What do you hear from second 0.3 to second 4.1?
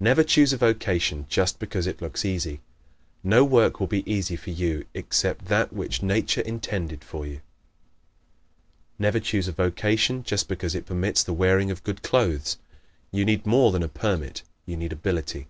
a vocation just because it looks easy. No work will be